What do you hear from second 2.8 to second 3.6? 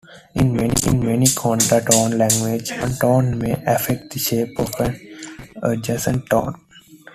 tone may